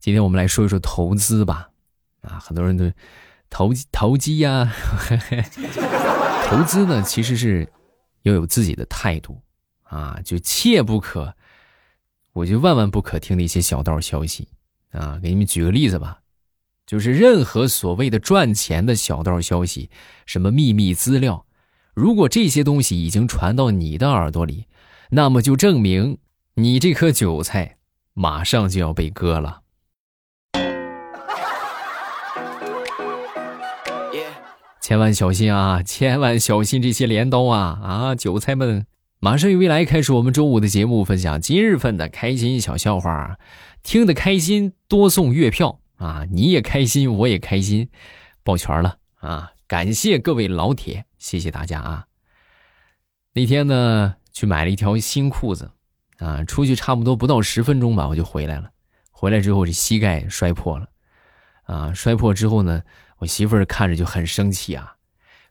[0.00, 1.68] 今天我们来说一说投资吧。
[2.22, 2.90] 啊，很多人都
[3.48, 4.70] 投投机呀，
[6.44, 7.70] 投资呢其实是
[8.22, 9.40] 要有自己的态度
[9.84, 11.34] 啊，就切不可，
[12.32, 14.48] 我就万万不可听的一些小道消息
[14.90, 15.18] 啊。
[15.22, 16.20] 给你们举个例子吧，
[16.86, 19.88] 就是任何所谓的赚钱的小道消息，
[20.26, 21.46] 什么秘密资料，
[21.94, 24.66] 如果这些东西已经传到你的耳朵里，
[25.10, 26.18] 那么就证明
[26.54, 27.78] 你这颗韭菜
[28.12, 29.59] 马上就要被割了。
[34.80, 35.82] 千万小心啊！
[35.84, 37.78] 千万小心这些镰刀啊！
[37.80, 38.86] 啊，韭菜们，
[39.20, 43.38] 马上与未来开始我们周五的节目，分享今日份的开心小笑话，
[43.84, 46.24] 听得开心多送月票啊！
[46.32, 47.88] 你也开心，我也开心，
[48.42, 49.52] 抱拳了啊！
[49.68, 52.06] 感谢各位老铁，谢谢大家啊！
[53.34, 55.70] 那天呢，去买了一条新裤子
[56.18, 58.70] 啊，出去差不多不到十分钟吧，我就回来了。
[59.12, 60.88] 回来之后，这膝盖摔破了
[61.70, 61.92] 啊！
[61.94, 62.82] 摔破之后呢？
[63.18, 64.96] 我媳妇儿看着就很生气啊！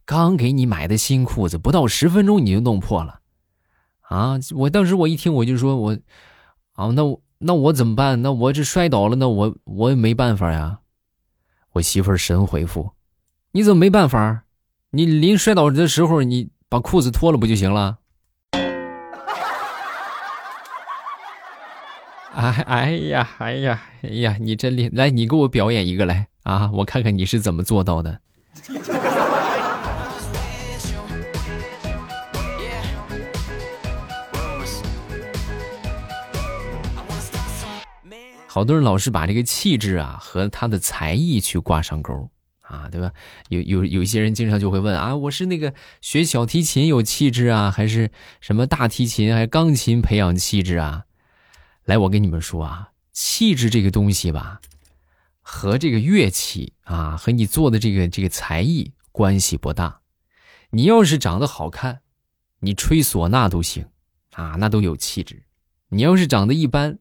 [0.04, 3.22] 刚给你买的新裤子，不到十分钟你就弄破了，
[4.02, 4.40] 啊！
[4.56, 5.98] 我当时我一听我就说我，
[6.74, 8.22] 啊，那我那我怎么办？
[8.22, 10.80] 那我这摔倒了，那我我也没办法呀。
[11.74, 12.92] 我媳妇儿神回复：
[13.52, 14.44] 你怎么没办法？
[14.90, 18.00] 你临摔倒的时候，你把裤子脱了不就行了？
[22.40, 24.38] 哎哎呀哎呀哎呀！
[24.40, 26.26] 你真厉害，来，你给我表演一个来。
[26.44, 28.18] 啊，我看看你是怎么做到的。
[38.48, 42.30] 好多人老是把这个气质啊和他的才艺去挂上钩
[42.62, 43.12] 啊，对吧？
[43.50, 51.04] 有有有一些人经常就会问啊，我是那个学小提琴有气质啊，还是什么大提琴还是钢琴培养气质啊？
[51.90, 54.62] 来，我跟你们说啊，气质这个东西吧。
[55.42, 60.02] 和这个乐器啊，和你做的这个这个才艺关系不大。
[60.70, 62.02] 你要是长得好看，
[62.60, 63.88] 你吹唢呐都行
[64.34, 65.42] 啊，那都有气质。
[65.88, 67.00] 你要是长得一般，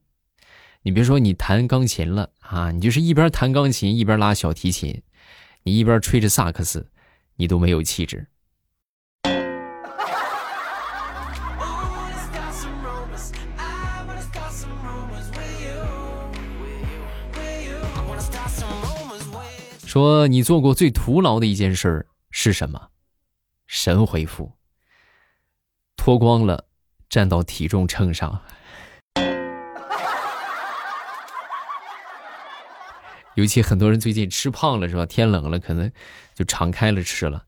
[0.80, 5.02] 你别说你弹钢琴了啊，你就是一边弹钢琴一边拉小提琴，
[5.64, 6.90] 你一边吹着萨克斯，
[7.36, 8.26] 你都没有气质。
[19.88, 22.88] 说你做过最徒劳的一件事是什么？
[23.66, 24.52] 神回复：
[25.96, 26.66] 脱光了
[27.08, 28.42] 站到体重秤上。
[33.34, 35.06] 尤其很多人最近吃胖了是吧？
[35.06, 35.90] 天冷了可能
[36.34, 37.46] 就敞开了吃了，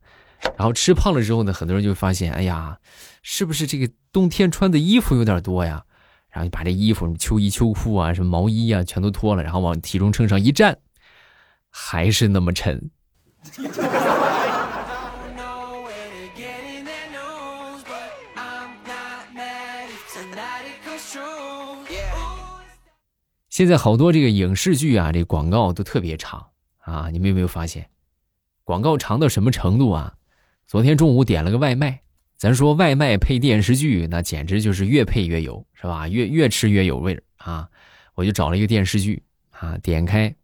[0.57, 2.79] 然后吃胖了之后呢，很多人就发现，哎呀，
[3.23, 5.85] 是不是这个冬天穿的衣服有点多呀？
[6.31, 10.79] 然后就把这衣服什么、秋衣秋裤啊、什么毛衣啊全都脱了，然后往体重秤上一站。
[11.71, 12.91] 还是那么沉。
[23.49, 26.47] 现在好多这个影视剧啊，这广告都特别长
[26.79, 27.11] 啊！
[27.11, 27.91] 你们有没有发现，
[28.65, 30.15] 广告长到什么程度啊？
[30.67, 32.01] 昨天中午点了个外卖，
[32.37, 36.09] 咱说外卖配电视剧，那简直就是越配越有，是吧？
[36.09, 37.69] 越越吃越有味儿啊！
[38.15, 40.35] 我就找了一个电视剧啊，点开。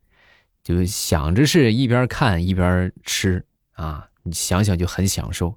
[0.66, 5.54] 就想着是一边看一边吃啊，你想想就很享受。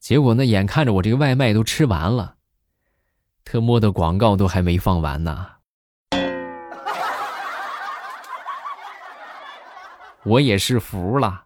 [0.00, 2.36] 结果呢，眼看着我这个外卖都吃完了，
[3.44, 5.46] 特么的广告都还没放完呢，
[10.24, 11.44] 我也是服了。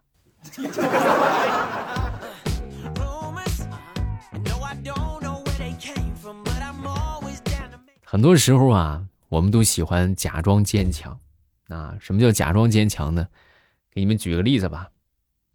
[8.05, 11.19] 很多时候啊，我们都喜欢假装坚强。
[11.71, 13.27] 啊，什么叫假装坚强呢？
[13.91, 14.89] 给你们举个例子吧。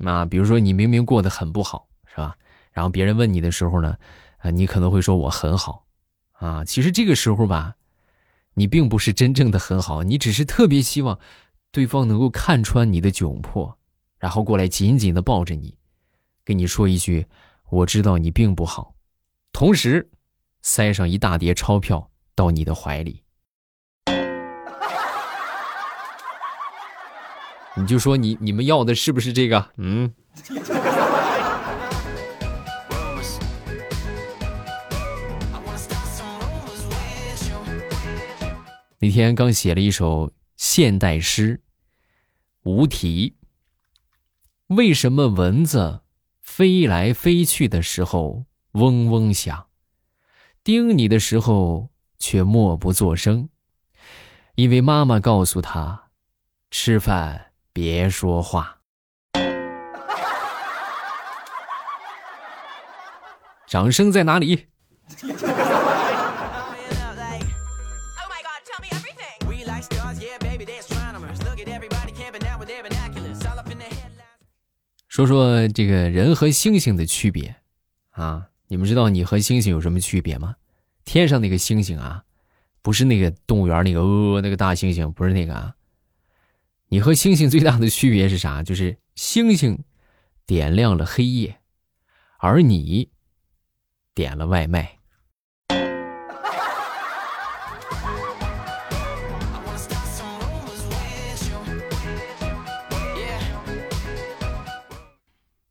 [0.05, 2.37] 啊，比如说你明明过得很不好，是吧？
[2.73, 3.97] 然后别人问你的时候呢，
[4.39, 5.87] 啊，你可能会说我很好。
[6.33, 7.77] 啊，其实这个时候吧，
[8.55, 11.19] 你并不是真正的很好，你只是特别希望
[11.71, 13.79] 对方能够看穿你的窘迫，
[14.19, 15.79] 然后过来紧紧的抱着你，
[16.45, 17.27] 跟你说一句
[17.71, 18.95] “我知道你并不好”，
[19.53, 20.11] 同时
[20.61, 23.23] 塞上一大叠钞票到你的怀里。
[27.77, 29.71] 你就说你你们要的是不是这个？
[29.77, 30.13] 嗯。
[38.99, 41.61] 那天刚写了一首现代诗，
[42.63, 43.37] 无题。
[44.69, 46.01] 为什么蚊子
[46.41, 49.67] 飞来飞去的时候嗡嗡响，
[50.65, 53.49] 叮你的时候却默不作声？
[54.57, 56.09] 因为妈妈告诉他，
[56.71, 57.46] 吃饭
[57.77, 58.79] 别说话。
[63.67, 64.69] 掌声在哪里？
[75.07, 77.57] 说说这个人和星星的区别
[78.13, 78.47] 啊？
[78.69, 80.57] 你们知道你和星星有什么区别吗？
[81.05, 82.23] 天上那个星星啊，
[82.81, 85.76] 不是那个动物园那个呃那个大猩猩，不是那个啊。
[86.89, 88.63] 你和星星最大的区别是啥？
[88.63, 89.83] 就是星星
[90.47, 91.59] 点亮了黑夜，
[92.39, 93.11] 而你
[94.15, 95.01] 点了外卖。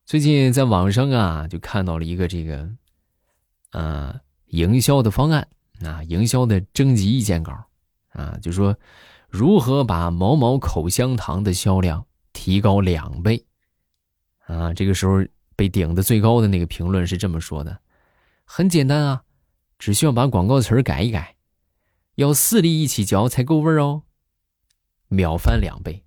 [0.06, 2.70] 最近在网上啊，就看到了一个这个，
[3.72, 5.48] 呃，营销的方案
[5.82, 7.54] 啊，营销的征集意见稿
[8.10, 8.78] 啊，就说
[9.36, 13.46] 如何把某某口香糖的销量提高两倍
[14.46, 14.74] 啊。
[14.74, 15.26] 这个时候
[15.58, 17.80] 被顶的最高的那个评论是这么说的：
[18.46, 19.24] 很简单啊，
[19.78, 21.36] 只需要把广告词改一改，
[22.16, 24.04] 要四粒一起嚼才够味儿哦，
[25.10, 26.06] 秒翻两倍。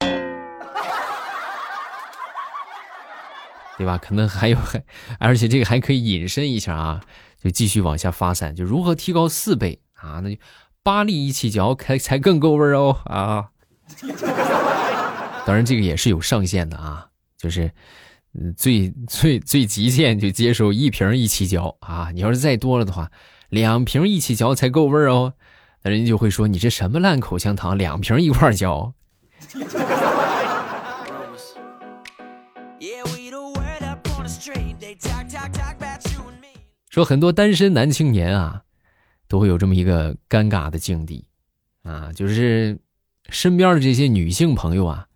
[3.78, 3.96] 对吧？
[3.96, 4.84] 可能还有还，
[5.18, 7.02] 而且这个还可以引申一下啊，
[7.38, 10.20] 就继续往下发散，就如何提高四倍啊？
[10.20, 10.36] 那就
[10.82, 13.50] 八粒一起嚼，才才更够味哦啊！
[15.46, 17.70] 当然，这个也是有上限的啊，就是
[18.34, 22.10] 嗯，最最最极限就接受一瓶一起嚼啊。
[22.14, 23.10] 你要是再多了的话，
[23.48, 25.34] 两瓶一起嚼才够味哦。
[25.82, 28.94] 那人家就会说你这什么烂口香糖，两瓶一块嚼。
[36.88, 38.62] 说很多单身男青年啊，
[39.30, 41.24] 都会有这么一个尴尬的境地，
[41.84, 42.76] 啊，就是
[43.28, 45.06] 身边的这些女性朋友啊，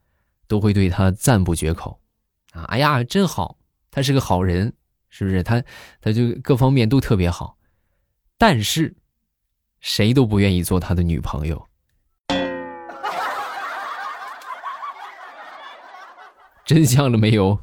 [0.46, 1.98] 都会对他赞不绝口，
[2.52, 3.58] 啊，哎呀，真好，
[3.90, 4.72] 他是个好人，
[5.08, 5.42] 是不是？
[5.42, 5.60] 他
[6.00, 7.58] 他就各方面都特别好，
[8.38, 8.94] 但是
[9.80, 11.66] 谁都不愿意做他的女朋友。
[16.64, 17.58] 真相了没有？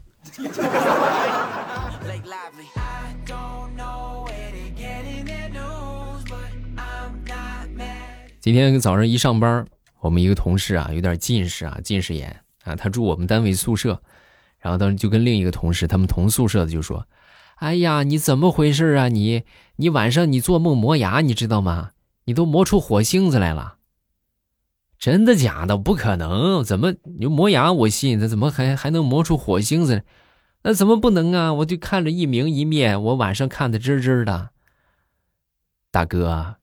[8.41, 9.67] 今天早上一上班，
[9.99, 14.01] 我们一个同事啊，有点近视啊，近视眼啊，他住我们单位宿舍，
[14.57, 17.05] 然后当时就跟另一个同事，他们同宿舍的就说
[17.57, 19.09] ：“哎呀，你怎么回事啊？
[19.09, 19.43] 你
[19.75, 21.91] 你晚上你做梦磨牙，你知道吗？
[22.25, 23.75] 你都磨出火星子来了。”
[24.97, 25.77] 真的假的？
[25.77, 26.63] 不可能！
[26.63, 30.03] 怎么你磨牙我信，他怎么还还能磨出火星子？
[30.63, 31.53] 那怎么不能啊？
[31.53, 34.49] 我就看着一明一灭，我晚上看的真真的。
[35.91, 36.55] 大哥。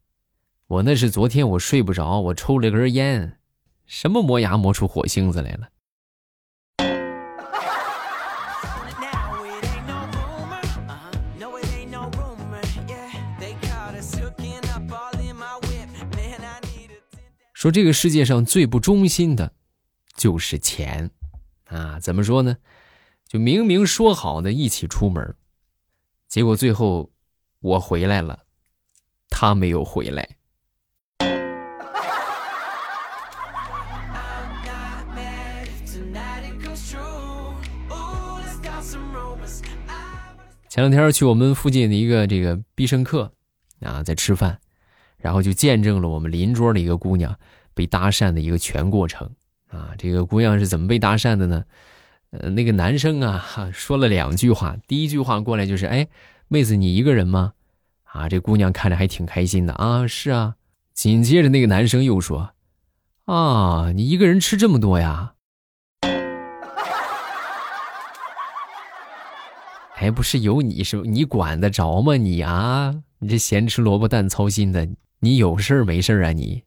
[0.68, 3.38] 我那是昨天我睡不着，我抽了根烟，
[3.86, 5.66] 什么磨牙磨出火星子来了。
[17.54, 19.50] 说这个世界上最不忠心的，
[20.16, 21.10] 就是钱，
[21.64, 22.58] 啊，怎么说呢？
[23.26, 25.34] 就明明说好的一起出门，
[26.28, 27.10] 结果最后
[27.60, 28.44] 我回来了，
[29.30, 30.38] 他没有回来。
[40.78, 43.32] 前两天去我们附近的一个这个必胜客，
[43.80, 44.61] 啊，在吃饭，
[45.16, 47.37] 然后就见证了我们邻桌的一个姑娘
[47.75, 49.28] 被搭讪的一个全过程。
[49.73, 51.64] 啊，这个姑娘是怎么被搭讪的呢？
[52.30, 56.06] 呃，那个男生啊，说了两句话，第一句话过来就是：“哎，
[56.47, 57.54] 妹子，你一个人吗？”
[58.06, 60.54] 啊，这姑娘看着还挺开心的啊，是啊。
[60.94, 62.52] 紧接着那个男生又说
[63.26, 65.35] ：“啊，你一个人吃这么多呀？”
[70.00, 72.17] 还不是有你，是你管得着吗？
[72.17, 74.88] 你啊，你这咸吃萝卜淡操心的，
[75.19, 76.31] 你有事儿没事儿啊？
[76.31, 76.62] 你。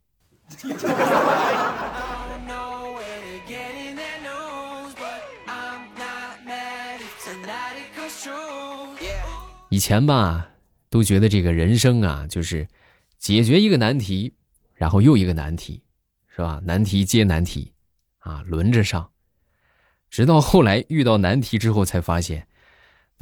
[9.69, 10.49] 以前吧，
[10.89, 12.67] 都觉得这个人生啊，就是
[13.17, 14.33] 解决一个难题，
[14.73, 15.81] 然后又一个难题，
[16.35, 16.59] 是吧？
[16.65, 17.71] 难题接难题，
[18.19, 19.09] 啊，轮着上。
[20.09, 22.45] 直到后来遇到难题之后，才发现。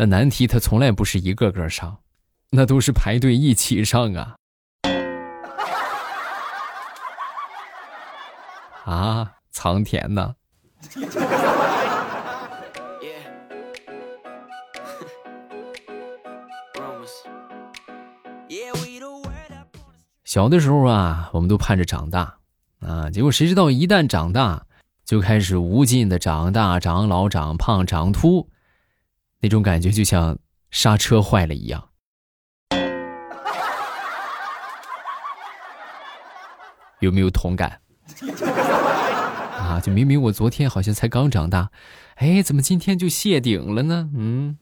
[0.01, 1.97] 那难题他从来不是一个个上，
[2.51, 4.37] 那都是排队一起上啊！
[8.85, 10.35] 啊，苍田呐！
[20.23, 22.37] 小的时候啊，我们都盼着长大
[22.79, 24.65] 啊，结果谁知道一旦长大，
[25.03, 28.48] 就开始无尽的长大、长老、长胖、长秃，
[29.41, 30.37] 那种感觉就像
[30.71, 31.89] 刹车坏了一样。
[36.99, 37.79] 有没有同感？
[39.57, 41.71] 啊，就明明我昨天好像才刚长大，
[42.15, 44.09] 哎，怎么今天就谢顶了呢？
[44.13, 44.57] 嗯。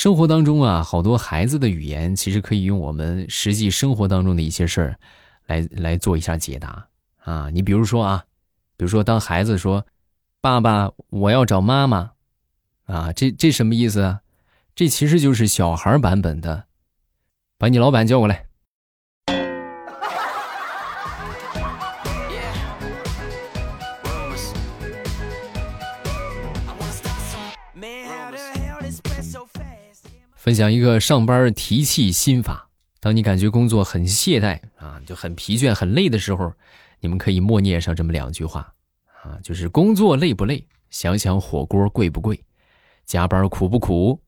[0.00, 4.98] 生活当中啊，好多孩子的语言其实可以用我们实际生活当中的一些事儿
[5.44, 6.86] 来来做一下解答
[7.18, 7.50] 啊。
[7.50, 8.24] 你比如说啊，
[8.78, 9.84] 比如说当孩子说
[10.40, 12.12] ：“爸爸，我要找妈妈。”
[12.88, 14.22] 啊，这这什么意思啊？
[14.74, 16.64] 这其实就是小孩版本的，
[17.58, 18.46] 把你老板叫过来。
[30.50, 36.52] 分享一个上班提气心法：当你感觉工作很懈怠啊，就很疲倦、很累的时候，
[36.98, 38.74] 你们可以默念上这么两句话
[39.22, 40.66] 啊，就是工作累不累？
[40.90, 42.42] 想想火锅贵不贵？
[43.06, 44.20] 加班苦不苦？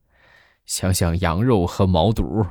[0.65, 2.47] 想想羊肉和毛肚。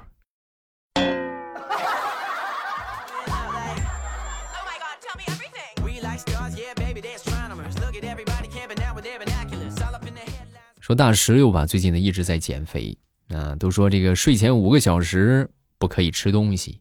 [10.79, 12.99] 说大石榴吧，最近呢一直在减肥。
[13.33, 16.81] 啊，都说这个睡前五个小时不可以吃东西，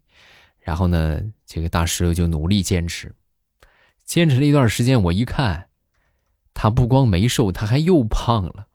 [0.60, 3.13] 然后呢，这个大石榴就努力坚持，
[4.05, 5.67] 坚持了一段时间，我一看，
[6.53, 8.67] 他不光没瘦，他还又胖了。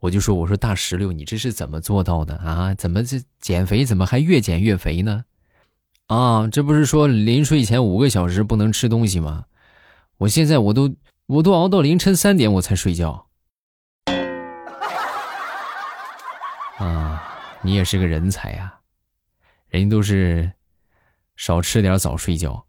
[0.00, 2.74] 我就说，我说大石榴，你这是怎么做到的啊？
[2.74, 5.24] 怎么这减肥怎么还越减越肥呢？
[6.08, 9.44] 啊，这不是说临睡前五个小时不能吃东西吗？
[10.18, 10.94] 我现在我都
[11.26, 13.28] 我都熬到凌晨三点我才睡觉。
[16.82, 17.22] 啊，
[17.62, 18.80] 你也是个人才呀！
[19.68, 20.52] 人家都是
[21.36, 22.66] 少吃点早睡觉，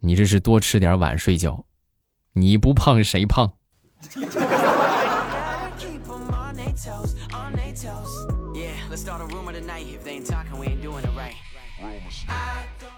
[0.00, 1.66] 你这是多吃点晚睡觉。
[2.32, 3.52] 你不胖谁胖？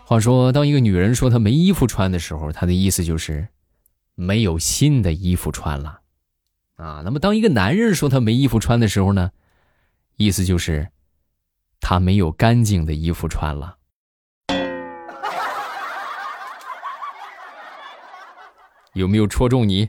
[0.05, 3.49] 话说，当一个女人说她没衣服穿的时候，她的意思就是
[4.15, 6.03] 没有新的衣服穿了。
[6.77, 9.33] 啊，那么当一个男人说他没衣服穿的时候呢？
[10.17, 10.89] 意思就是，
[11.79, 13.77] 他没有干净的衣服穿了。
[18.95, 19.87] 有没有戳中你？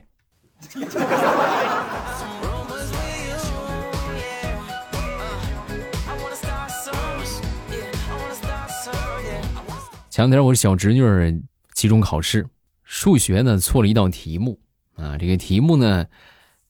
[10.10, 11.42] 前两天我小侄女
[11.72, 12.46] 期中考试，
[12.84, 14.60] 数学呢错了一道题目
[14.94, 16.04] 啊，这个题目呢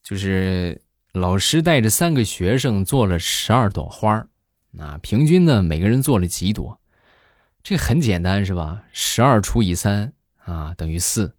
[0.01, 0.81] 就是。
[1.11, 4.27] 老师带着三个学生做了十二朵花
[4.77, 6.79] 啊，平均呢每个人做了几朵？
[7.63, 8.83] 这很简单是吧？
[8.93, 10.13] 十二除以三
[10.45, 11.35] 啊等于四，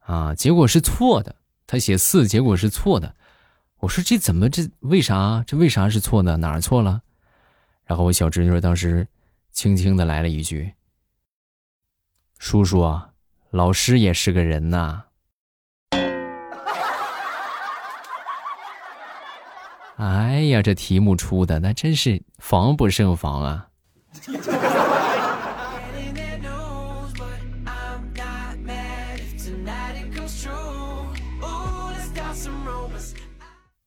[0.00, 1.34] 啊结果是错的，
[1.66, 3.16] 他写四，结果是错的。
[3.78, 5.42] 我说这怎么这为啥？
[5.46, 6.36] 这为啥是错的？
[6.36, 7.02] 哪儿错了？
[7.86, 9.08] 然后我小侄女当时
[9.50, 10.74] 轻轻的来了一句
[12.38, 13.12] ：“叔叔啊，
[13.50, 15.04] 老师也是个人呐。”
[20.00, 23.68] 哎呀，这题目出的那真是防不胜防啊！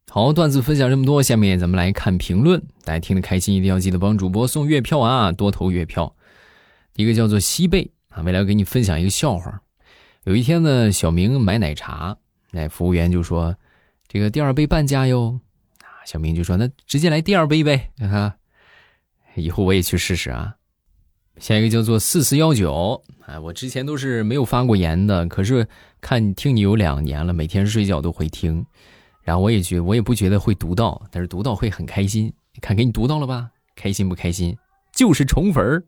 [0.07, 2.61] 好，段子分享这么多，下面咱们来看评论。
[2.83, 6.15] 大家听得开心，一定要记得帮主播送月票啊，多投月票。
[6.95, 9.63] 一个叫做西贝啊，未来给你分享一个笑话。
[10.25, 12.15] 有一天呢，小明买奶茶，
[12.51, 13.55] 那服务员就说
[14.07, 15.39] ：“这个第二杯半价哟。”
[16.05, 18.35] 小明就说：“那直接来第二杯呗，哈，
[19.35, 20.55] 以后我也去试试啊。”
[21.37, 25.67] 下一个叫做四四幺九，哎，我之前都是没有发过言的，可是
[25.99, 28.63] 看听你有两年了，每天睡觉都会听，
[29.23, 32.31] 然后我也觉我也不觉得会读到，但是读到会很开心。
[32.61, 33.49] 看给你读到了吧？
[33.75, 34.55] 开心不开心？
[34.93, 35.83] 就是宠粉儿。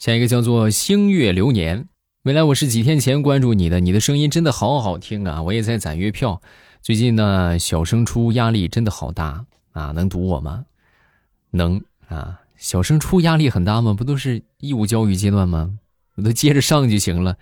[0.00, 1.88] 下一个叫做星月流年，
[2.24, 5.40] 未来我是几天前关注你的，你的声音真的好好听啊！
[5.42, 6.42] 我也在攒月票。
[6.82, 9.92] 最近呢，小升初压力真的好大啊！
[9.92, 10.64] 能读我吗？
[11.50, 12.40] 能啊！
[12.56, 13.92] 小升初压力很大吗？
[13.92, 15.78] 不都是义务教育阶段吗？
[16.14, 17.36] 我都接着上就行了。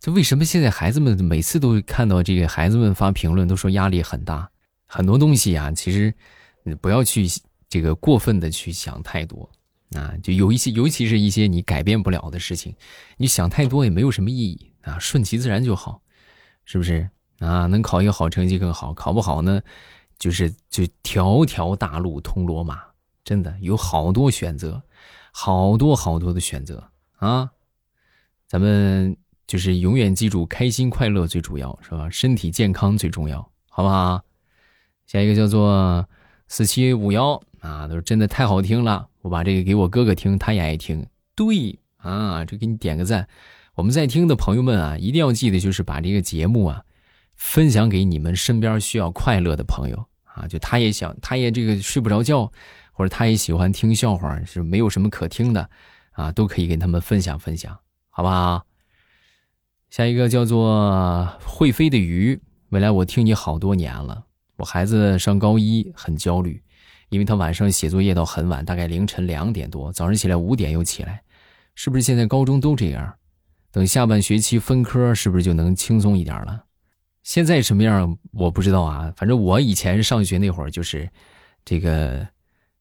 [0.00, 4.50] 这为什么现在孩子们每次都看到这个孩子们发评论都说压力很大？
[4.86, 6.12] 很多东西啊，其实
[6.62, 7.26] 你不要去
[7.70, 9.48] 这个过分的去想太多
[9.96, 10.12] 啊！
[10.22, 12.74] 就有一些，尤其是一些你改变不了的事情，
[13.16, 14.98] 你想太多也没有什么意义啊！
[14.98, 16.02] 顺其自然就好，
[16.66, 17.08] 是不是？
[17.38, 19.60] 啊，能考一个好成绩更好，考不好呢，
[20.18, 22.80] 就是就条条大路通罗马，
[23.24, 24.82] 真的有好多选择，
[25.32, 27.50] 好多好多的选择啊！
[28.46, 32.08] 咱们就是永远记住，开心快乐最主要，是吧？
[32.08, 34.22] 身体健康最重要，好不好？
[35.06, 36.06] 下一个叫做
[36.48, 41.04] 四七五幺啊，都是真的太好听了，我把这个给我哥哥听，他也爱听。
[41.34, 43.26] 对啊，这给你点个赞。
[43.74, 46.84] 我们在听的朋友们啊，一定要记得，就是把这个节目啊，
[47.36, 50.46] 分享给你们身边需要快乐的朋友啊。
[50.46, 52.50] 就他也想，他也这个睡不着觉，
[52.92, 55.68] 或者他也喜欢听笑话，是没有什么可听的
[56.12, 57.78] 啊，都可以跟他们分享分享，
[58.10, 58.64] 好不好？
[59.90, 64.24] 下一个叫做会飞的鱼，未来我听你好多年了。
[64.56, 66.62] 我孩子上高一，很焦虑，
[67.08, 71.22] 因为他晚上写作业到很晚，大概凌晨两点多，早上起来五点又起来，
[71.74, 73.14] 是不是现在高中都这样？
[73.70, 76.64] 等下半学期分科，是不是就能轻松一点了？
[77.24, 79.12] 现在什么样我不知道啊。
[79.16, 81.10] 反正我以前上学那会儿，就是
[81.64, 82.24] 这个，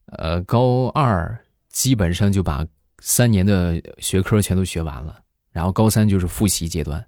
[0.06, 2.64] 呃，高二基本上就把
[3.00, 5.20] 三年的学科全都学完了，
[5.52, 7.04] 然后高三就是复习阶段，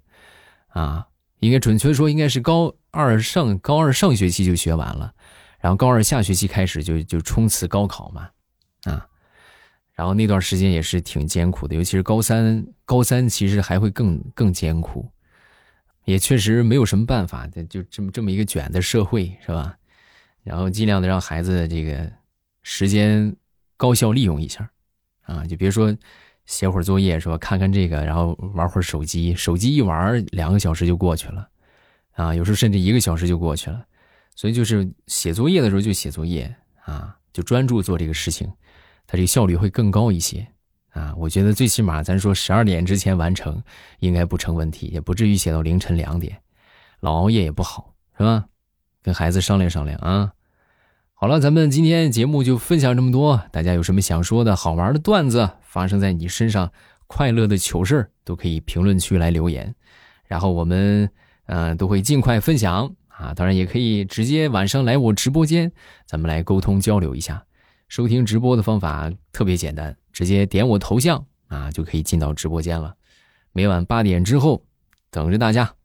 [0.68, 1.06] 啊，
[1.38, 5.14] 应该准确说应该是高二上高二上学期就学完了，
[5.60, 8.28] 然后高二下学期开始就就冲刺高考嘛，
[8.84, 9.06] 啊。
[9.92, 15.10] 然后那段时间也是挺艰苦的，尤其是高三，高三其实还会更更艰苦，
[16.06, 19.76] 也确实没有什么办法，就这么这么一个卷的社会，是吧？
[20.42, 22.10] 然后尽量的让孩子这个
[22.62, 23.36] 时间
[23.76, 24.70] 高效利用一下，
[25.22, 25.94] 啊，就别说
[26.46, 27.36] 写会儿作业是吧？
[27.36, 31.48] 看看这个，然后玩会儿手机，手机一玩两个小时就过去了，
[32.12, 33.84] 啊，有时候甚至一个小时就过去了，
[34.36, 38.48] 所以就是写作业的时候就写作业啊，就专注做这个事情。
[39.08, 40.46] 它这个效率会更高一些，
[40.96, 43.62] 啊，我觉得最起码咱说十二点之前完成，
[43.98, 46.38] 应该不成问题，也不至于写到凌晨两点，
[47.00, 48.46] 老熬夜也不好，是吧？
[49.02, 50.32] 跟孩子商量商量啊。
[51.12, 56.72] 好了，咱们今天节目就分享这么多，大家有什么想说的好玩的段子，发生在你身上
[57.06, 59.74] 快乐的糗事都可以评论区来留言，
[60.26, 61.10] 然后我们
[61.44, 63.34] 嗯都会尽快分享啊。
[63.34, 65.70] 当然也可以直接晚上来我直播间，
[66.06, 67.44] 咱们来沟通交流一下。
[67.88, 72.96] 收听直播的方法特别简单，直接点我头像啊，就可以进到直播间了。
[73.52, 74.64] 每晚八点之后，
[75.10, 75.75] 等着大家。